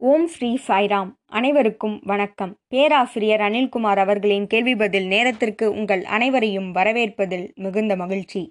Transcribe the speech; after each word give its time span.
ஓம் 0.00 0.24
ஸ்ரீ 0.26 0.48
சாய்ராம். 0.66 1.10
அனைவருக்கும் 1.28 1.94
வணக்கம். 2.04 2.50
பேராசிரியர் 2.68 3.40
அனில்குமார் 3.40 4.00
அவர்களின் 4.02 4.46
கேள்வி 4.46 4.74
பதில் 4.76 5.06
நேரத்திற்கு 5.06 5.66
உங்கள் 5.72 6.02
அனைவரையும் 6.16 6.66
வரவேற்பதில் 6.74 7.46
மிகுந்த 7.54 7.94
மகிழ்ச்சி. 7.96 8.42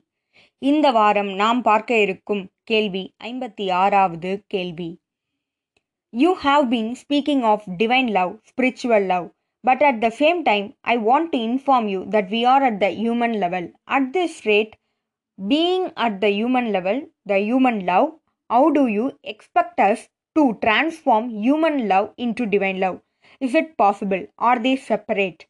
இந்த 0.62 0.86
வாரம் 0.92 1.32
நாம் 1.34 1.60
பார்க்க 1.62 1.98
இருக்கும் 1.98 2.44
கேள்வி 2.64 3.04
ஐம்பத்தி 3.24 3.68
ஆறாவது 3.82 4.32
கேள்வி. 4.48 4.90
You 6.14 6.32
have 6.46 6.66
been 6.74 6.92
speaking 7.02 7.44
of 7.52 7.68
divine 7.78 8.10
love 8.10 8.34
spiritual 8.52 9.06
love 9.06 9.28
but 9.64 9.84
at 9.90 10.02
the 10.06 10.12
same 10.22 10.42
time 10.50 10.68
I 10.96 10.98
want 11.10 11.32
to 11.36 11.42
inform 11.50 11.90
you 11.94 12.02
that 12.18 12.32
we 12.36 12.42
are 12.54 12.66
at 12.70 12.82
the 12.86 12.90
human 13.02 13.38
level 13.46 13.70
at 13.98 14.10
this 14.18 14.40
rate 14.52 14.74
being 15.38 15.88
at 16.08 16.20
the 16.26 16.34
human 16.38 16.72
level 16.78 17.04
the 17.26 17.44
human 17.46 17.82
love 17.84 18.10
how 18.50 18.68
do 18.72 18.86
you 18.98 19.06
expect us 19.34 20.04
to 20.36 20.44
transform 20.66 21.30
human 21.46 21.88
love 21.88 22.08
into 22.18 22.46
divine 22.54 22.80
love. 22.84 23.00
Is 23.38 23.54
it 23.54 23.74
possible 23.82 24.28
or 24.36 24.62
they 24.62 24.72
separate 24.88 25.42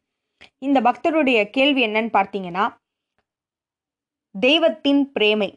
இந்த 0.57 0.81
பக்தருடைய 0.81 1.49
கேள்வி 1.49 1.85
என்னன்னு 1.85 2.11
பார்த்தீங்கன்னா 2.17 2.65
தெய்வத்தின் 4.35 5.11
பிரேமை. 5.11 5.49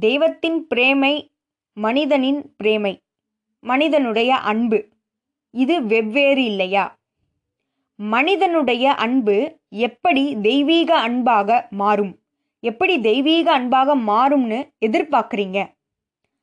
தெய்வத்தின் 0.00 0.66
பிரேமை 0.66 1.14
மனிதனின் 1.72 2.54
பிரேமை 2.56 2.94
மனிதனுடைய 3.60 4.36
அன்பு. 4.36 4.88
இது 5.50 5.82
வெவ்வேறு 5.82 6.44
இல்லையா? 6.44 6.98
மனிதனுடைய 7.98 8.94
அன்பு 8.94 9.36
எப்படி 9.68 10.36
தெய்வீக 10.40 10.90
அன்பாக 10.98 11.68
மாறும்? 11.70 12.14
எப்படி 12.60 13.00
தெய்வீக 13.00 13.52
அன்பாக 13.52 13.96
மாறும்னு 13.96 14.60
எதிர்பார்க்குறீங்க? 14.86 15.77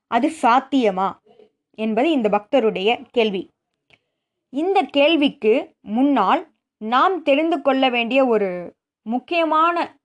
அது 0.08 0.32
சாத்தியமா 0.42 1.10
என்பது 1.76 2.12
இந்த 2.12 2.30
பக்தருடைய 2.30 3.02
கேள்வி. 3.12 3.50
இந்த 4.50 4.82
கேள்விக்கு 4.82 5.76
முன்னால் 5.82 6.54
நாம் 6.78 7.24
தெரிந்து 7.24 7.62
கொள்ள 7.62 7.90
வேண்டிய 7.90 8.26
ஒரு 8.26 8.76
முக்கியமான 9.02 10.00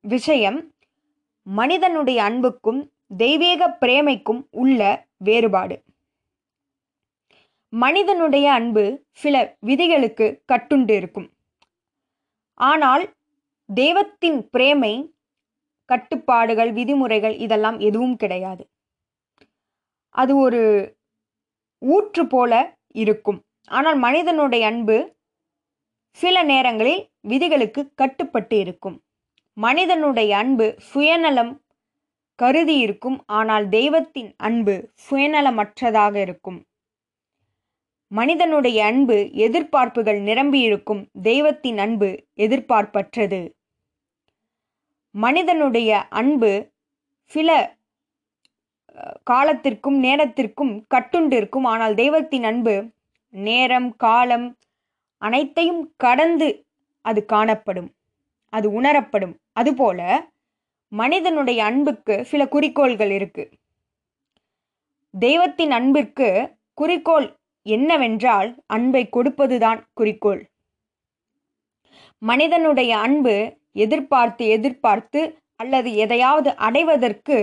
விஷயம் 0.00 0.72
மனிதனுடைய 1.42 2.22
அன்புக்கும் 2.22 2.92
தெய்வீக 3.16 3.78
பிரேமைக்கும் 3.80 4.42
உள்ள 4.50 5.06
வேறுபாடு. 5.16 5.82
மனிதனுடைய 7.68 8.52
அன்பு 8.52 9.04
சில 9.10 9.56
விதிகளுக்கு 9.60 10.42
கட்டுண்டு 10.52 10.90
இருக்கும். 10.90 11.28
ஆனால் 12.54 13.14
தெய்வத்தின் 13.74 14.48
பிரேமை 14.50 15.14
கட்டுப்பாடுகள் 15.84 16.72
விதிமுறைகள் 16.72 17.36
இதெல்லாம் 17.36 17.78
எதுவும் 17.78 18.16
கிடையாது. 18.16 18.64
அது 20.14 20.36
ஒரு 20.36 20.62
ஊற்று 21.78 22.26
போல 22.26 22.52
இருக்கும். 22.88 23.40
ஆனால் 23.68 23.98
மனிதனுடைய 23.98 24.66
அன்பு 24.66 25.16
சில 26.10 26.42
நேரங்களில் 26.42 27.02
விதிகளுக்கு 27.20 27.92
கட்டுப்பட்டு 27.94 28.58
இருக்கும். 28.58 28.96
மனிதனுடைய 29.56 30.36
அன்பு 30.36 30.74
சுயநலம் 30.78 31.52
கருதி 32.38 32.78
இருக்கும். 32.78 33.24
ஆனால் 33.26 33.68
தெய்வத்தின் 33.68 34.34
அன்பு 34.36 34.74
சுயநலமற்றதாக 35.10 36.14
இருக்கும். 36.14 36.60
மனிதனுடைய 38.08 38.84
அன்பு 38.84 39.16
எதிர்பார்ப்புகள் 39.46 40.20
நிரம்பியிருக்கும் 40.20 41.08
தெய்வத்தின் 41.22 41.78
அன்பு 41.78 42.08
எதிர்பார்ப்பற்றது. 42.34 43.40
மனிதனுடைய 45.14 45.90
அன்பு 46.08 46.70
சில 47.24 47.78
காலத்திற்கும் 49.30 49.98
நேரத்திற்கும் 49.98 50.72
கட்டுண்டிருக்கும். 50.94 51.66
ஆனால் 51.72 51.94
தெய்வத்தின் 51.94 52.44
அன்பு 52.44 52.74
நேரம் 53.34 53.90
காலம் 53.96 54.46
அனைத்தையும் 55.22 55.82
கடந்து 55.96 56.48
அது 57.04 57.20
காணப்படும் 57.24 57.90
அது 58.52 58.68
உணரப்படும். 58.80 59.34
அதுபோல 59.52 60.00
மனிதனுடைய 60.92 61.60
அன்புக்கு 61.64 62.14
சில 62.24 62.42
குறிக்கோள்கள் 62.48 63.10
இருக்கு. 63.10 63.44
தெய்வத்தின் 65.14 65.70
அன்பிற்கு 65.70 66.28
குறிக்கோள் 66.74 67.28
என்னவென்றால் 67.66 68.48
அன்பை 68.66 69.02
கொடுப்பதுதான் 69.12 69.80
குறிக்கோள். 69.92 70.42
மனிதனுடைய 72.22 72.92
அன்பு 72.98 73.34
எதிர்பார்த்து 73.72 74.44
எதிர்பார்த்து 74.48 75.20
அல்லது 75.56 75.90
எதையாவது 75.94 76.50
அடைவதற்கு 76.56 77.38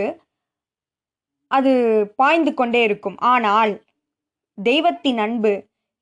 அது 1.52 1.72
பாய்ந்து 2.16 2.52
கொண்டே 2.54 2.82
இருக்கும். 2.88 3.18
ஆனால் 3.32 3.74
தெய்வத்தின் 4.58 5.20
அன்பு 5.26 5.52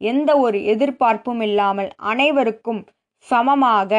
எந்த 0.01 0.29
ஒரு 0.45 0.57
எதிர்பார்ப்பும் 0.73 1.41
இல்லாமல் 1.47 1.89
அனைவருக்கும் 2.11 2.81
சமமாக 3.27 3.91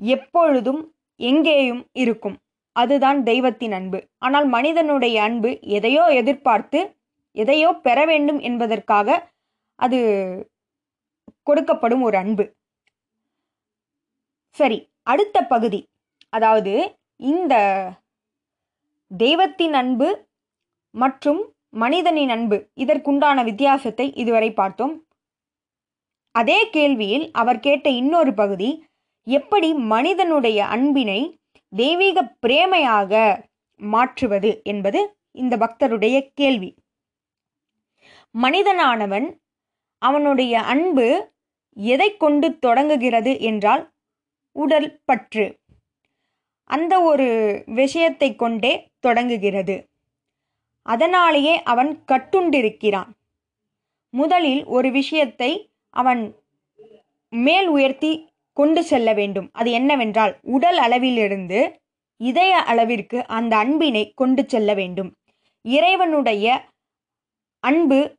எப்பொழுதும் 0.00 0.82
எங்கேயும் 1.20 1.82
இருக்கும். 2.02 2.36
அதுதான் 2.76 3.18
தெய்வத்தின் 3.22 3.74
அன்பு. 3.78 3.98
ஆனால் 4.18 4.46
மனிதனுடைய 4.56 5.16
அன்பு 5.28 5.50
எதையோ 5.78 6.04
எதிர்பார்த்து 6.20 6.80
எதையோ 7.36 7.68
பெற 7.86 7.98
வேண்டும் 8.10 8.40
என்பதற்காக 8.48 9.08
அது 9.78 9.98
கொடுக்கப்படும் 11.48 12.04
ஒரு 12.08 12.16
அன்பு. 12.22 12.44
சரி 14.58 14.78
அடுத்த 15.12 15.36
பகுதி. 15.52 15.80
அதாவது 16.32 16.74
இந்த 17.32 17.54
தெய்வத்தின் 19.10 19.74
அன்பு 19.80 20.08
மற்றும் 20.94 21.40
மனிதனின் 21.82 22.32
அன்பு. 22.34 22.56
இதற்குண்டான 22.74 23.38
வித்தியாசத்தை 23.44 24.06
இதுவரை 24.14 24.50
பார்த்தோம். 24.52 24.94
அதே 26.34 26.58
கேள்வியில் 26.66 27.26
அவர் 27.32 27.60
கேட்ட 27.60 27.86
இன்னொரு 28.00 28.32
பகுதி 28.34 28.70
எப்படி 29.26 29.68
மனிதனுடைய 29.74 30.58
அன்பினை 30.66 31.20
தெய்வீக 31.72 32.24
பிரேமையாக 32.46 33.12
மாற்றுவது 33.80 34.50
என்பது 34.64 35.00
இந்த 35.32 35.54
பக்தருடைய 35.56 36.16
கேள்வி. 36.34 36.70
மனிதனானவன் 38.34 39.26
அவனுடைய 40.02 40.54
அன்பு 40.72 41.06
எதை 41.76 42.08
கொண்டு 42.16 42.48
தொடங்குகிறது 42.58 43.32
என்றால் 43.40 43.82
உடல் 44.56 44.88
பற்று 45.04 45.46
அந்த 46.70 46.94
ஒரு 47.00 47.28
விஷயத்தை 47.66 48.28
கொண்டே 48.36 48.72
தொடங்குகிறது. 49.00 49.76
அதனாலேயே 50.84 51.62
அவன் 51.62 51.90
கட்டுண்டிருக்கிறான். 52.12 53.10
முதலில் 54.10 54.64
ஒரு 54.64 54.90
விஷயத்தை 54.90 55.50
அவன் 55.90 56.22
மேல் 57.28 57.68
உயர்த்தி 57.68 58.12
கொண்டு 58.52 58.82
செல்ல 58.84 59.12
வேண்டும். 59.12 59.48
அது 59.52 59.70
என்னவென்றால் 59.70 60.38
உடல் 60.42 60.78
அளவிலிருந்து 60.78 61.80
இதய 62.20 62.56
அளவிற்கு 62.56 63.26
அந்த 63.26 63.56
அன்பினை 63.56 64.12
கொண்டு 64.16 64.44
செல்ல 64.48 64.74
வேண்டும். 64.74 65.10
இறைவனுடைய 65.62 66.64
அன்பு 67.60 68.16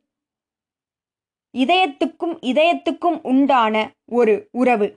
இதயத்துக்கும் 1.54 2.34
இதயத்துக்கும் 2.42 3.18
உண்டான 3.22 3.90
ஒரு 4.04 4.48
உறவு. 4.52 4.88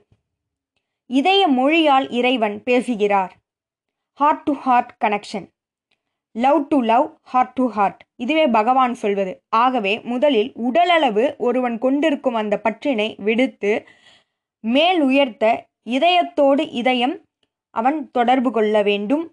இதய 1.10 1.48
மொழியால் 1.48 2.10
இறைவன் 2.10 2.62
பேசுகிறார். 2.62 3.32
Heart 4.18 4.42
to 4.42 4.52
heart 4.52 4.92
connection 5.04 5.46
love 6.32 6.68
to 6.68 6.80
love 6.80 7.06
heart 7.22 7.52
to 7.52 7.66
heart. 7.66 8.02
இதுவே 8.16 8.46
பகவான் 8.46 8.94
சொல்வது. 8.94 9.42
ஆகவே 9.48 10.00
முதலில் 10.00 10.52
உடலளவு 10.56 11.36
ஒருவன் 11.36 11.78
கொண்டிருக்கும் 11.78 12.34
அந்த 12.34 12.58
பற்றினை 12.58 13.16
விடுத்து 13.18 13.72
மேல் 14.60 15.00
உயர்த்த 15.00 15.66
இதயத்தோடு 15.90 16.68
இதயம் 16.72 17.20
அவன் 17.70 18.10
தொடர்பு 18.10 18.50
கொள்ள 18.52 18.82
வேண்டும். 18.82 19.24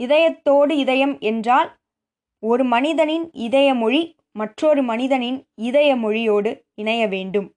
இதயத்தோடு 0.00 0.70
இதயம் 0.70 1.18
என்றால் 1.18 1.76
ஒரு 2.42 2.64
மனிதனின் 2.64 3.30
இதய 3.32 3.74
மொழி 3.74 4.14
மற்றொரு 4.32 4.82
மனிதனின் 4.82 5.44
இதய 5.54 5.96
மொழியோடு 5.96 6.50
இணைய 6.74 7.06
வேண்டும். 7.06 7.52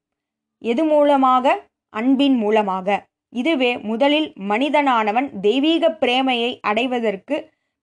எது 0.62 0.84
மூலமாக? 0.84 1.46
அன்பின் 1.90 2.36
மூலமாக. 2.36 3.08
இதுவே 3.34 3.78
முதலில் 3.78 4.34
மனிதனானவன் 4.52 5.40
தெய்வீக 5.40 5.98
பிரேமையை 6.02 6.60
அடைவதற்கு 6.62 7.36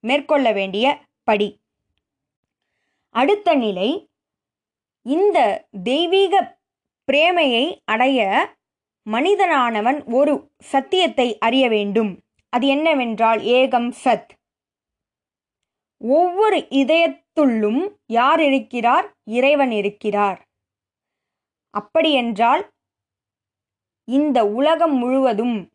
மேற்கொள்ள 0.06 0.52
வேண்டிய 0.52 0.98
படி. 1.22 1.60
அடுத்த 3.10 3.54
நிலை 3.54 4.10
இந்த 5.02 5.68
தெய்வீக 5.82 6.58
பிரேமையை 7.12 7.78
அடைய 7.84 8.54
மனிதனானவன் 9.10 10.12
ஒரு 10.12 10.50
சத்தியத்தை 10.58 11.38
அறிய 11.38 11.68
வேண்டும். 11.68 12.22
அது 12.48 12.66
என்னவென்றால் 12.66 13.40
ஏகம் 13.40 13.92
சத். 14.04 14.28
ஒவ்வொரு 15.98 16.56
இதயத்துள்ளும் 16.56 17.96
யார் 18.06 18.40
இருக்கிறார்? 18.40 19.16
இறைவன் 19.24 19.70
இருக்கிறார். 19.70 20.48
அப்படியென்றால் 21.70 22.70
இந்த 24.04 24.46
உலகம் 24.46 24.96
முழுவதும் 24.96 25.70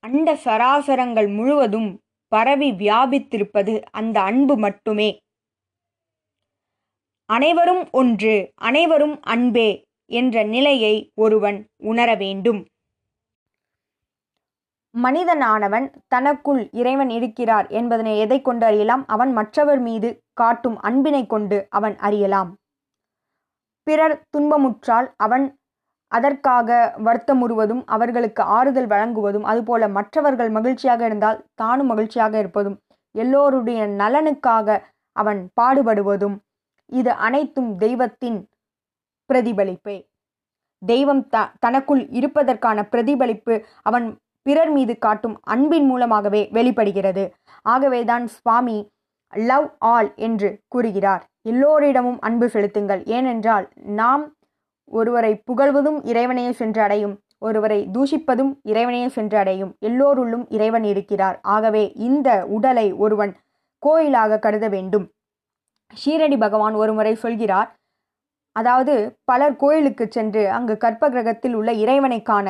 அண்ட 0.00 0.34
சராசரங்கள் 0.34 1.34
முழுவதும் 1.34 2.01
பரவி 2.34 2.68
வியாபித்திருப்பது 2.72 3.74
அந்த 3.90 4.16
அன்பு 4.20 4.54
மட்டுமே. 4.56 5.08
அனைவரும் 7.28 7.82
ஒன்று 7.92 8.34
அனைவரும் 8.54 9.16
அன்பே 9.22 9.68
என்ற 10.10 10.42
நிலையை 10.54 10.94
ஒருவன் 11.14 11.58
உணர 11.82 12.14
வேண்டும். 12.14 12.60
மனிதனானவன் 14.94 15.86
தனக்குள் 16.08 16.62
இறைவன் 16.72 17.10
இருக்கிறார் 17.10 17.68
என்பதனை 17.80 18.14
எதை 18.18 18.38
கொண்டு 18.40 18.66
அறியலாம்? 18.66 19.04
அவன் 19.06 19.32
மற்றவர் 19.32 19.80
மீது 19.80 20.08
காட்டும் 20.32 20.78
அன்பினை 20.80 21.22
கொண்டு 21.26 21.58
அவன் 21.70 21.96
அறியலாம். 22.08 22.50
பிறர் 23.86 24.16
துன்பமுற்றால் 24.30 25.08
அவன் 25.16 25.46
அதற்காக 26.12 26.68
வருத்தமுறுவதும் 27.06 27.82
அவர்களுக்கு 27.86 28.42
ஆறுதல் 28.56 28.86
வழங்குவதும் 28.86 29.42
அதுபோல 29.42 29.88
மற்றவர்கள் 29.88 30.50
மகிழ்ச்சியாக 30.50 31.02
இருந்தால் 31.04 31.38
தானும் 31.54 31.86
மகிழ்ச்சியாக 31.86 32.34
இருப்பதும் 32.38 32.76
எல்லோருடைய 33.14 33.80
நலனுக்காக 34.00 34.78
அவன் 35.16 35.40
பாடுபடுவதும் 35.60 36.36
இது 36.92 37.10
அனைத்தும் 37.26 37.70
தெய்வத்தின் 37.78 38.38
பிரதிபலிப்பே. 39.30 39.96
தெய்வம் 40.82 41.22
த 41.28 41.36
தனக்குள் 41.60 42.02
இருப்பதற்கான 42.10 42.78
பிரதிபலிப்பு 42.82 43.54
அவன் 43.82 44.06
பிறர் 44.46 44.72
மீது 44.72 44.94
காட்டும் 44.98 45.36
அன்பின் 45.44 45.86
மூலமாகவே 45.86 46.42
வெளிப்படுகிறது. 46.52 47.24
ஆகவேதான் 47.66 48.24
சுவாமி 48.36 48.78
லவ் 49.32 49.68
ஆல் 49.94 50.10
என்று 50.16 50.48
கூறுகிறார். 50.68 51.22
எல்லோரிடமும் 51.42 52.18
அன்பு 52.20 52.46
செலுத்துங்கள். 52.48 53.02
ஏனென்றால் 53.06 53.66
நாம் 54.00 54.24
ஒருவரை 54.84 55.42
புகழ்வதும் 55.50 55.98
இறைவனையே 56.04 56.52
சென்று 56.52 56.80
அடையும் 56.80 57.14
ஒருவரை 57.38 57.88
தூஷிப்பதும் 57.94 58.50
இறைவனையே 58.62 59.08
சென்று 59.08 59.36
அடையும் 59.38 59.76
எல்லோருள்ளும் 59.80 60.44
இறைவன் 60.48 60.84
இருக்கிறார். 60.84 61.38
ஆகவே 61.42 61.92
இந்த 62.08 62.46
உடலை 62.46 62.92
ஒருவன் 62.92 63.32
கோயிலாக 63.78 64.38
கருத 64.38 64.68
வேண்டும். 64.68 65.06
ஷீரடி 66.04 66.36
பகவான் 66.38 66.74
ஒருமுறை 66.74 67.14
சொல்கிறார் 67.14 67.70
அதாவது 68.52 68.94
பலர் 69.24 69.56
கோயிலுக்கு 69.56 70.04
சென்று 70.10 70.50
அங்கு 70.50 70.76
கற்ப 70.76 71.08
கிரகத்தில் 71.08 71.54
உள்ள 71.54 71.72
இறைவனை 71.72 72.22
காண 72.22 72.48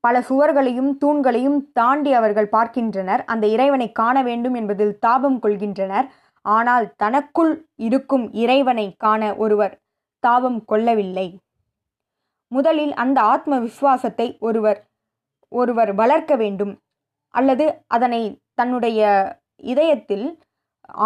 பல 0.00 0.20
சுவர்களையும் 0.28 0.90
தூண்களையும் 0.98 1.58
தாண்டி 1.72 2.12
அவர்கள் 2.12 2.48
பார்க்கின்றனர். 2.48 3.24
அந்த 3.24 3.46
இறைவனை 3.46 3.92
காண 3.92 4.22
வேண்டும் 4.22 4.54
என்பதில் 4.54 4.98
தாபம் 4.98 5.38
கொள்கின்றனர். 5.42 6.06
ஆனால் 6.44 6.94
தனக்குள் 6.96 7.68
இருக்கும் 7.76 8.32
இறைவனை 8.32 8.94
காண 8.96 9.34
ஒருவர் 9.34 9.74
தாபம் 10.18 10.64
கொள்ளவில்லை. 10.64 11.38
முதலில் 12.52 12.94
அந்த 13.02 13.18
ஆத்ம 13.32 13.58
விசுவாசத்தை 13.66 14.26
ஒருவர் 14.40 14.80
ஒருவர் 15.52 15.92
வளர்க்க 16.00 16.32
வேண்டும். 16.36 16.72
அல்லது 17.34 17.64
அதனை 17.86 18.22
தன்னுடைய 18.54 19.00
இதயத்தில் 19.72 20.26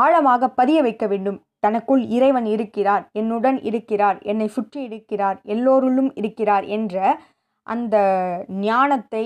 ஆழமாக 0.02 0.48
பதிய 0.58 0.78
வைக்க 0.82 1.04
வேண்டும். 1.12 1.38
தனக்குள் 1.58 2.02
இறைவன் 2.16 2.48
இருக்கிறார் 2.54 3.04
என்னுடன் 3.20 3.58
இருக்கிறார் 3.68 4.18
என்னை 4.30 4.48
சுற்றி 4.56 4.80
இருக்கிறார் 4.88 5.38
எல்லோருள்ளும் 5.54 6.10
இருக்கிறார் 6.20 6.64
என்ற 6.76 6.96
அந்த 7.66 7.96
ஞானத்தை 8.66 9.24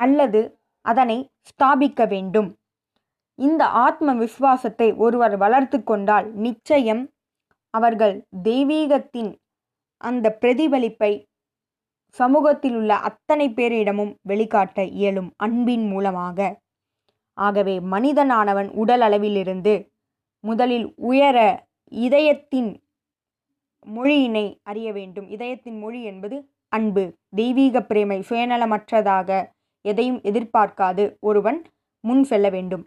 அல்லது 0.00 0.40
அதனை 0.84 1.18
ஸ்தாபிக்க 1.48 2.00
வேண்டும். 2.08 2.48
இந்த 3.38 3.62
ஆத்ம 3.84 4.14
விசுவாசத்தை 4.14 4.88
ஒருவர் 5.04 5.34
வளர்த்து 5.36 5.78
கொண்டால் 5.82 6.26
நிச்சயம் 6.46 7.02
அவர்கள் 7.74 8.14
தெய்வீகத்தின் 8.42 9.30
அந்த 9.98 10.38
பிரதிபலிப்பை 10.40 11.12
சமூகத்தில் 12.18 12.74
உள்ள 12.74 12.96
அத்தனை 12.96 13.46
பேரிடமும் 13.48 14.12
வெளிக்காட்ட 14.28 14.78
இயலும் 14.92 15.30
அன்பின் 15.36 15.86
மூலமாக. 15.88 16.60
ஆகவே 17.38 17.80
மனிதனானவன் 17.80 18.68
உடல் 18.72 19.00
அளவிலிருந்து 19.00 19.74
முதலில் 20.44 20.92
உயர 20.96 21.66
இதயத்தின் 21.92 22.70
மொழியினை 23.86 24.46
அறிய 24.62 24.92
வேண்டும். 24.92 25.28
இதயத்தின் 25.28 25.78
மொழி 25.78 26.02
என்பது 26.02 26.36
அன்பு. 26.68 27.04
தெய்வீக 27.34 27.82
பிரேமை 27.82 28.18
சுயநலமற்றதாக 28.28 29.30
எதையும் 29.84 30.20
எதிர்பார்க்காது. 30.20 31.04
ஒருவன் 31.20 31.58
முன் 32.04 32.24
செல்ல 32.24 32.48
வேண்டும். 32.48 32.84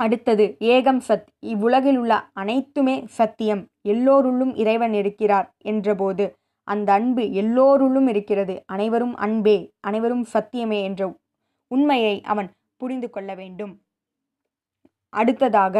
அடுத்தது 0.00 0.44
ஏகம் 0.60 1.00
சத் 1.08 1.26
இவ்வுலகில் 1.38 1.98
உள்ள 1.98 2.30
அனைத்துமே 2.32 3.04
சத்தியம். 3.08 3.62
எல்லோருள்ளும் 3.88 4.54
இறைவன் 4.54 4.92
இருக்கிறார் 4.92 5.48
என்றபோது 5.64 6.24
அந்த 6.68 6.92
அன்பு 6.92 7.22
எல்லோருள்ளும் 7.22 8.08
இருக்கிறது. 8.08 8.54
அனைவரும் 8.66 9.16
அன்பே 9.16 9.56
அனைவரும் 9.80 10.26
சத்தியமே 10.32 10.82
என்ற 10.82 11.02
உண்மையை 11.70 12.14
அவன் 12.22 12.48
புரிந்து 12.76 13.10
கொள்ள 13.10 13.34
வேண்டும். 13.34 13.72
அடுத்ததாக 15.12 15.76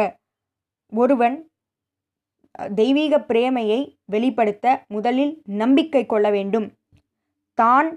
ஒருவன் 0.93 1.35
தெய்வீக 2.75 3.19
பிரேமையை 3.19 3.79
வெளிப்படுத்த 4.05 4.85
முதலில் 4.87 5.41
நம்பிக்கை 5.43 6.05
கொள்ள 6.05 6.29
வேண்டும். 6.29 6.67
தான் 7.57 7.89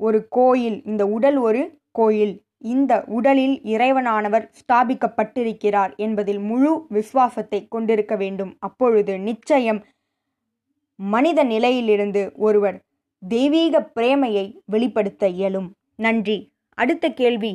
ஒரு 0.00 0.18
கோயில் 0.28 0.78
இந்த 0.84 1.02
உடல் 1.06 1.36
ஒரு 1.36 1.62
கோயில். 1.90 2.34
இந்த 2.74 2.92
உடலில் 3.16 3.56
இறைவனானவர் 3.74 4.46
ஸ்தாபிக்கப்பட்டிருக்கிறார் 4.60 5.92
என்பதில் 6.06 6.42
முழு 6.50 6.72
விசுவாசத்தை 6.96 7.60
கொண்டிருக்க 7.74 8.14
வேண்டும். 8.22 8.52
அப்பொழுது 8.58 9.14
நிச்சயம் 9.28 9.80
மனித 10.98 11.40
நிலையிலிருந்து 11.44 12.22
ஒருவர் 12.46 12.78
தெய்வீக 13.22 13.80
பிரேமையை 13.96 14.46
வெளிப்படுத்த 14.74 15.28
இயலும். 15.38 15.68
நன்றி. 16.04 16.38
அடுத்த 16.78 17.06
கேள்வி. 17.20 17.54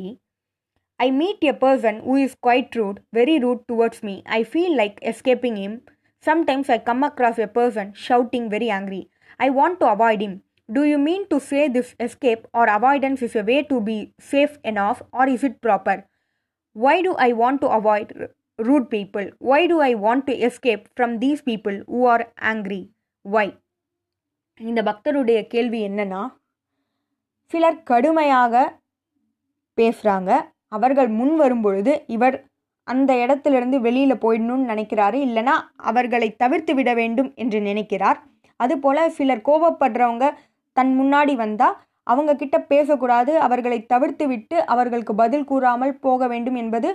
I 1.00 1.08
meet 1.20 1.44
a 1.50 1.54
person 1.64 1.98
who 2.08 2.14
is 2.24 2.36
quite 2.46 2.76
rude 2.78 2.98
very 3.18 3.36
rude 3.44 3.62
towards 3.70 4.02
me 4.08 4.14
I 4.38 4.40
feel 4.50 4.76
like 4.80 4.98
escaping 5.10 5.58
him 5.66 5.76
sometimes 6.24 6.70
I 6.76 6.78
come 6.88 7.02
across 7.08 7.40
a 7.46 7.48
person 7.58 7.90
shouting 8.06 8.48
very 8.54 8.68
angry 8.76 9.02
I 9.40 9.48
want 9.58 9.78
to 9.82 9.86
avoid 9.94 10.22
him 10.26 10.36
Do 10.72 10.84
you 10.84 10.98
mean 10.98 11.28
to 11.28 11.38
say 11.40 11.68
this 11.68 11.94
escape 12.00 12.46
or 12.52 12.66
avoidance 12.68 13.22
is 13.22 13.34
a 13.36 13.42
way 13.42 13.62
to 13.64 13.80
be 13.80 13.96
safe 14.20 14.58
enough, 14.64 15.02
or 15.12 15.26
is 15.28 15.42
it 15.42 15.60
proper? 15.60 15.96
Why 16.76 17.02
do 17.02 17.14
I 17.18 17.32
want 17.32 17.60
to 17.60 17.68
avoid 17.68 18.12
r- 18.18 18.28
rude 18.58 18.88
people? 18.90 19.26
Why 19.40 19.66
do 19.66 19.80
I 19.80 19.94
want 19.96 20.26
to 20.26 20.34
escape 20.48 20.88
from 20.96 21.18
these 21.18 21.42
people 21.42 21.76
who 21.86 22.04
are 22.06 22.24
angry? 22.52 22.82
Why? 23.24 23.46
இந்த 24.60 24.80
பக்தருடைய 24.82 25.38
கேள்வி 25.46 25.78
என்னன்னா 25.88 26.22
சிலர் 27.50 27.82
கடுமையாக 27.82 28.54
பேசுகிறாங்க 29.78 30.30
அவர்கள் 30.72 31.08
முன் 31.18 31.36
வரும்பொழுது 31.36 31.92
இவர் 32.06 32.36
அந்த 32.86 33.10
இடத்திலிருந்து 33.16 33.80
வெளியில் 33.80 34.22
போயிடணும்னு 34.24 34.70
நினைக்கிறாரு 34.72 35.18
இல்லைனா 35.28 35.54
அவர்களை 35.90 36.28
தவிர்த்து 36.36 36.74
விட 36.74 36.94
வேண்டும் 36.94 37.30
என்று 37.34 37.60
நினைக்கிறார் 37.60 38.20
அதுபோல் 38.60 39.02
சிலர் 39.10 39.46
கோபப்படுறவங்க 39.48 40.26
தன் 40.76 40.92
முன்னாடி 41.00 41.34
வந்தால் 41.44 41.76
அவங்க 42.06 42.32
கிட்ட 42.34 42.56
பேசக்கூடாது 42.72 43.32
அவர்களை 43.46 43.78
தவிர்த்து 43.92 44.24
விட்டு 44.32 44.56
அவர்களுக்கு 44.72 45.14
பதில் 45.22 45.48
கூறாமல் 45.50 45.94
போக 46.06 46.26
வேண்டும் 46.32 46.58
என்பது 46.62 46.88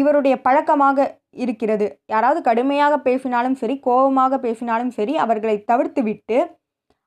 இவருடைய 0.00 0.34
பழக்கமாக 0.46 0.98
இருக்கிறது. 1.44 1.86
யாராவது 2.12 2.40
கடுமையாக 2.48 2.94
பேசினாலும் 3.06 3.56
சரி 3.62 3.74
கோபமாக 3.86 4.38
பேசினாலும் 4.44 4.92
சரி 4.98 5.14
அவர்களை 5.24 5.56
தவிர்த்து 5.70 6.02
விட்டு 6.02 6.38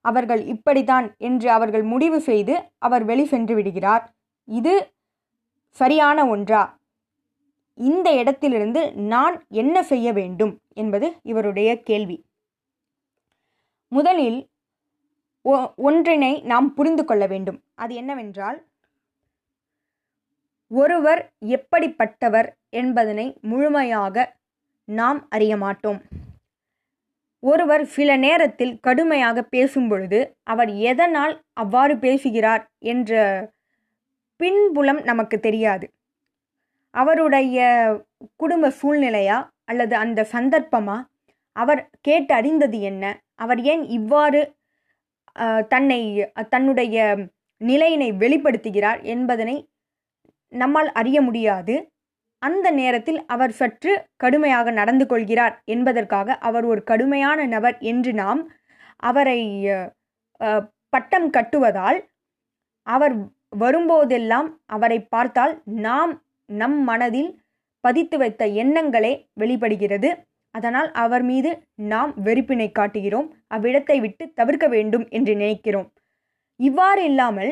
அவர்கள் 0.05 0.41
இப்படித்தான் 0.53 1.07
என்று 1.27 1.47
அவர்கள் 1.57 1.85
முடிவு 1.93 2.19
செய்து 2.29 2.55
அவர் 2.87 3.03
வெளி 3.11 3.25
சென்று 3.33 3.53
விடுகிறார். 3.55 4.03
இது 4.47 4.73
சரியான 5.77 6.17
ஒன்றா? 6.33 6.61
இந்த 7.77 8.07
இடத்திலிருந்து 8.21 8.81
நான் 9.13 9.35
என்ன 9.61 9.75
செய்ய 9.91 10.07
வேண்டும் 10.19 10.53
என்பது 10.81 11.07
இவருடைய 11.31 11.69
கேள்வி. 11.89 12.17
முதலில் 13.91 14.39
ஒன்றினை 15.87 16.31
நாம் 16.41 16.73
புரிந்து 16.73 17.05
கொள்ள 17.05 17.23
வேண்டும். 17.27 17.59
அது 17.75 17.95
என்னவென்றால் 17.95 18.57
ஒருவர் 20.71 21.21
எப்படிப்பட்டவர் 21.57 22.47
என்பதனை 22.69 23.37
முழுமையாக 23.41 24.25
நாம் 24.87 25.19
அறிய 25.29 25.57
மாட்டோம். 25.57 25.99
ஒருவர் 27.43 27.83
சில 27.85 28.09
நேரத்தில் 28.17 28.73
கடுமையாக 28.79 29.43
பேசும் 29.43 29.87
பொழுது 29.87 30.19
அவர் 30.43 30.69
எதனால் 30.69 31.33
அவ்வாறு 31.53 31.97
பேசுகிறார் 31.97 32.63
என்ற 32.79 33.21
பின்புலம் 34.39 35.01
நமக்கு 35.01 35.39
தெரியாது. 35.39 35.85
அவருடைய 36.93 37.57
குடும்ப 38.35 38.71
சூழ்நிலையா 38.81 39.37
அல்லது 39.65 39.95
அந்த 39.95 40.27
சந்தர்ப்பமா? 40.31 40.97
அவர் 41.55 41.81
கேட்டு 42.01 42.33
அறிந்தது 42.33 42.79
என்ன? 42.81 43.03
அவர் 43.35 43.61
ஏன் 43.61 43.83
இவ்வாறு 43.89 44.39
தன்னை 45.67 46.01
தன்னுடைய 46.50 46.98
நிலையினை 47.62 48.10
வெளிப்படுத்துகிறார் 48.24 49.00
என்பதனை 49.03 49.56
நம்மால் 50.53 50.89
அறிய 50.91 51.17
முடியாது. 51.22 51.75
அந்த 52.41 52.67
நேரத்தில் 52.72 53.20
அவர் 53.25 53.53
சற்று 53.60 53.94
கடுமையாக 54.15 54.72
நடந்து 54.72 55.06
கொள்கிறார் 55.08 55.56
என்பதற்காக 55.65 56.38
அவர் 56.48 56.65
ஒரு 56.65 56.82
கடுமையான 56.84 57.39
நபர் 57.46 57.77
என்று 57.91 58.12
நாம் 58.13 58.41
அவரை 59.10 59.39
பட்டம் 60.94 61.27
கட்டுவதால் 61.29 62.00
அவர் 62.88 63.15
வரும்போதெல்லாம் 63.58 64.50
அவரை 64.65 65.00
பார்த்தால் 65.03 65.53
நாம் 65.65 66.13
நம் 66.50 66.79
மனதில் 66.84 67.32
பதித்து 67.84 68.15
வைத்த 68.17 68.46
எண்ணங்களே 68.63 69.13
வெளிப்படுகிறது. 69.34 70.10
அதனால் 70.57 70.89
அவர் 71.03 71.23
மீது 71.23 71.49
நாம் 71.91 72.11
வெறுப்பினை 72.25 72.67
காட்டுகிறோம். 72.71 73.29
அவ்விடத்தை 73.47 73.97
விட்டு 73.99 74.23
தவிர்க்க 74.33 74.65
வேண்டும் 74.67 75.05
என்று 75.09 75.33
நினைக்கிறோம். 75.35 75.87
இவ்வாறு 76.59 77.01
இல்லாமல் 77.03 77.51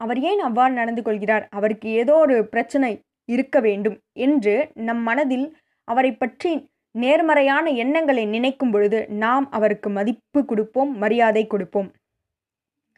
அவர் 0.00 0.18
ஏன் 0.22 0.42
அவ்வாறு 0.48 0.72
நடந்து 0.72 1.02
கொள்கிறார்? 1.02 1.44
அவருக்கு 1.50 1.88
ஏதோ 2.00 2.14
ஒரு 2.24 2.36
பிரச்சனை 2.52 2.90
இருக்க 3.28 3.56
வேண்டும் 3.60 3.96
என்று 4.26 4.54
நம் 4.86 5.02
மனதில் 5.02 5.46
அவரை 5.88 6.12
பற்றி 6.14 6.52
நேர்மறையான 6.94 7.66
எண்ணங்களை 7.82 8.24
நினைக்கும் 8.26 8.72
பொழுது 8.74 8.98
நாம் 9.18 9.46
அவருக்கு 9.50 9.88
மதிப்பு 9.90 10.40
கொடுப்போம் 10.44 10.90
மரியாதை 10.98 11.44
கொடுப்போம். 11.46 11.90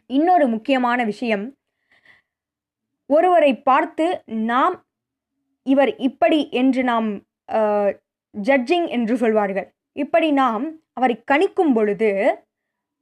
இன்னொரு 0.09 0.45
முக்கியமான 0.47 0.99
விஷயம் 1.03 1.45
ஒருவரை 3.09 3.51
பார்த்து 3.61 4.05
நாம் 4.49 4.75
இவர் 5.65 5.91
இப்படி 5.99 6.39
என்று 6.53 6.81
நாம் 6.83 7.07
ஜட்ஜிங் 8.35 8.87
என்று 8.87 9.17
சொல்வார்கள். 9.17 9.67
இப்படி 9.91 10.31
நாம் 10.31 10.65
அவரை 10.93 11.23
கணிக்கும் 11.31 11.73
பொழுது 11.73 12.09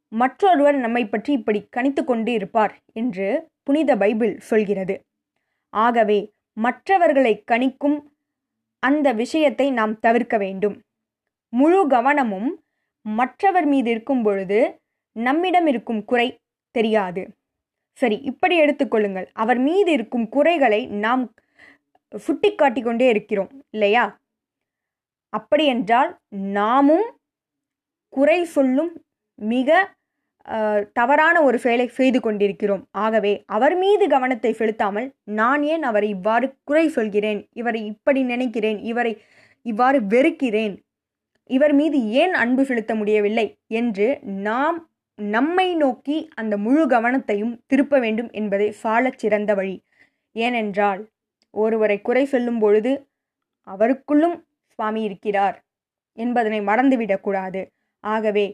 மற்றொருவர் 0.08 0.74
நம்மை 0.74 1.02
பற்றி 1.06 1.32
இப்படி 1.32 1.60
கணித்து 1.76 2.04
கொண்டு 2.04 2.32
இருப்பார் 2.32 2.74
என்று 2.92 3.50
புனித 3.62 3.96
பைபிள் 3.96 4.38
சொல்கிறது. 4.40 4.94
ஆகவே 5.72 6.18
மற்றவர்களை 6.56 7.44
கணிக்கும் 7.50 7.98
அந்த 8.78 9.12
விஷயத்தை 9.12 9.70
நாம் 9.70 10.00
தவிர்க்க 10.00 10.36
வேண்டும். 10.38 10.76
முழு 11.48 11.86
கவனமும் 11.86 12.50
மற்றவர் 13.06 13.66
மீது 13.66 13.90
இருக்கும் 13.90 14.22
பொழுது 14.22 14.58
நம்மிடம் 15.16 15.66
இருக்கும் 15.66 16.04
குறை 16.04 16.28
தெரியாது. 16.74 17.22
சரி 17.98 18.16
இப்படி 18.16 18.54
எடுத்துக்கொள்ளுங்கள் 18.62 19.26
அவர் 19.32 19.58
மீது 19.58 19.92
இருக்கும் 19.92 20.28
குறைகளை 20.28 20.86
நாம் 20.86 21.24
சுட்டி 22.12 22.50
காட்டிக்கொண்டே 22.54 23.08
இருக்கிறோம் 23.08 23.50
இல்லையா? 23.70 24.04
அப்படி 25.32 25.64
என்றால் 25.74 26.10
நாமும் 26.56 27.06
குறை 28.12 28.38
சொல்லும் 28.56 28.92
மிக 29.38 29.70
தவறான 30.96 31.36
ஒரு 31.42 31.58
செயலை 31.58 31.86
செய்து 31.90 32.18
கொண்டிருக்கிறோம். 32.20 32.82
ஆகவே 32.96 33.32
அவர் 33.46 33.74
மீது 33.76 34.04
கவனத்தை 34.08 34.52
செலுத்தாமல் 34.52 35.06
நான் 35.38 35.62
ஏன் 35.64 35.84
அவரை 35.90 36.08
இவ்வாறு 36.08 36.46
குறை 36.64 36.86
சொல்கிறேன்? 36.88 37.40
இவரை 37.52 37.80
இப்படி 37.86 38.20
நினைக்கிறேன்? 38.24 38.78
இவரை 38.82 39.12
இவ்வாறு 39.66 39.98
வெறுக்கிறேன்? 40.06 40.74
இவர் 41.50 41.74
மீது 41.80 41.98
ஏன் 42.22 42.34
அன்பு 42.34 42.62
செலுத்த 42.64 42.92
முடியவில்லை? 42.94 43.46
என்று 43.72 44.08
நாம் 44.48 44.78
நம்மை 45.18 45.68
நோக்கி 45.74 46.16
அந்த 46.34 46.54
முழு 46.56 46.84
கவனத்தையும் 46.86 47.54
திருப்ப 47.66 47.98
வேண்டும் 48.00 48.30
என்பதே 48.32 48.68
சாலச் 48.82 49.20
சிறந்த 49.22 49.50
வழி. 49.54 49.76
ஏனென்றால் 50.36 51.00
ஒருவரை 51.54 51.98
குறை 52.00 52.24
சொல்லும் 52.24 52.60
பொழுது 52.60 52.92
அவருக்குள்ளும் 53.66 54.36
சுவாமி 54.74 55.00
இருக்கிறார் 55.02 55.56
என்பதனை 56.18 56.60
மறந்துவிடக்கூடாது 56.62 57.62
ஆகவே 58.04 58.46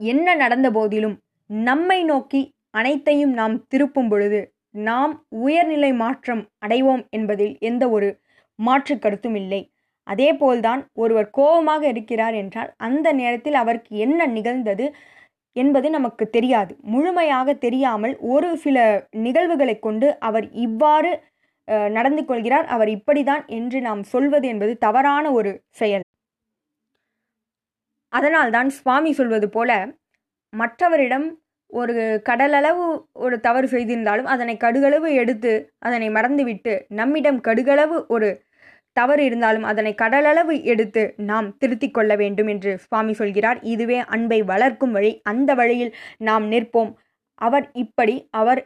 என்ன 0.00 0.34
நடந்த 0.34 0.68
போதிலும் 0.70 1.16
நம்மை 1.50 1.98
நோக்கி 2.04 2.42
அனைத்தையும் 2.70 3.32
நாம் 3.32 3.56
திருப்பும் 3.72 4.08
பொழுது 4.08 4.40
நாம் 4.80 5.12
உயர்நிலை 5.42 5.90
மாற்றம் 5.94 6.42
அடைவோம் 6.64 7.02
என்பதில் 7.10 7.54
எந்த 7.60 7.84
ஒரு 7.88 8.08
மாற்று 8.58 8.94
கருத்தும் 8.98 9.34
இல்லை. 9.34 9.60
அதே 10.06 10.28
போல்தான் 10.32 10.82
ஒருவர் 10.94 11.28
கோபமாக 11.30 11.82
இருக்கிறார் 11.88 12.34
என்றால் 12.34 12.70
அந்த 12.78 13.06
நேரத்தில் 13.12 13.56
அவருக்கு 13.62 13.92
என்ன 13.96 14.26
நிகழ்ந்தது 14.26 14.86
என்பது 15.56 15.88
நமக்கு 15.90 16.24
தெரியாது. 16.30 16.72
முழுமையாக 16.86 17.54
தெரியாமல் 17.64 18.14
ஒரு 18.32 18.50
சில 18.56 18.76
நிகழ்வுகளை 19.26 19.76
கொண்டு 19.78 20.08
அவர் 20.20 20.46
இவ்வாறு 20.66 21.12
நடந்து 21.68 22.24
கொள்கிறார். 22.24 22.66
அவர் 22.66 22.88
இப்படிதான் 22.88 23.44
என்று 23.58 23.80
நாம் 23.80 24.02
சொல்வது 24.02 24.48
என்பது 24.48 24.72
தவறான 24.78 25.32
ஒரு 25.32 25.52
செயல். 25.70 26.04
அதனால்தான் 28.12 28.68
சுவாமி 28.70 29.12
சொல்வது 29.12 29.48
போல 29.48 29.70
மற்றவரிடம் 30.52 31.26
ஒரு 31.70 31.94
கடலளவு 32.28 32.84
ஒரு 33.24 33.36
தவறு 33.40 33.66
செய்திருந்தாலும் 33.68 34.28
அதனை 34.34 34.54
கடுகளவு 34.56 35.08
எடுத்து 35.12 35.52
அதனை 35.78 36.08
மறந்துவிட்டு 36.10 36.74
நம்மிடம் 36.88 37.40
கடுகளவு 37.40 37.96
ஒரு 38.06 38.28
தவறு 38.96 39.22
இருந்தாலும் 39.24 39.62
அதனை 39.62 39.92
கடலளவு 40.02 40.54
எடுத்து 40.62 41.02
நாம் 41.30 41.48
திருத்திக் 41.58 41.94
கொள்ள 41.94 42.12
வேண்டும் 42.16 42.46
என்று 42.46 42.72
சுவாமி 42.78 43.12
சொல்கிறார். 43.12 43.58
இதுவே 43.62 43.98
அன்பை 44.14 44.42
வளர்க்கும் 44.42 44.92
வழி. 44.92 45.12
அந்த 45.22 45.50
வழியில் 45.54 45.92
நாம் 46.18 46.46
நிற்போம். 46.52 46.92
அவர் 47.38 47.66
இப்படி 47.72 48.14
அவர் 48.30 48.60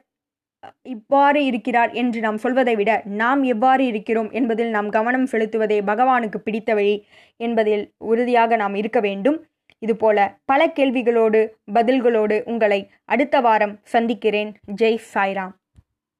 இவ்வாறு 0.84 1.40
இருக்கிறார் 1.44 1.92
என்று 1.92 2.20
நாம் 2.20 2.36
சொல்வதை 2.36 2.74
விட 2.76 2.90
நாம் 3.04 3.42
எவ்வாறு 3.42 3.84
இருக்கிறோம் 3.86 4.30
என்பதில் 4.30 4.70
நாம் 4.70 4.88
கவனம் 4.88 5.26
செலுத்துவதே 5.32 5.78
பகவானுக்கு 5.82 6.38
பிடித்த 6.38 6.74
வழி 6.74 6.96
என்பதில் 7.40 7.84
உறுதியாக 8.04 8.56
நாம் 8.56 8.74
இருக்க 8.74 9.00
வேண்டும். 9.00 9.38
இதுபோல 9.82 10.18
பல 10.44 10.66
கேள்விகளோடு 10.76 11.40
பதில்களோடு 11.74 12.42
உங்களை 12.44 12.80
அடுத்த 13.04 13.40
வாரம் 13.40 13.74
சந்திக்கிறேன். 13.84 14.50
ஜெய் 14.76 15.00
சாய்ராம். 15.14 15.54